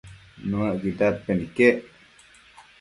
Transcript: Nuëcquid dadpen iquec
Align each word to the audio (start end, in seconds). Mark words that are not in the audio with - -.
Nuëcquid 0.47 0.95
dadpen 0.99 1.37
iquec 1.47 1.77